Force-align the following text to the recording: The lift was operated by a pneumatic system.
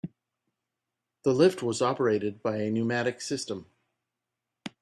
The 1.21 1.31
lift 1.31 1.61
was 1.61 1.79
operated 1.79 2.41
by 2.41 2.57
a 2.57 2.71
pneumatic 2.71 3.21
system. 3.21 3.67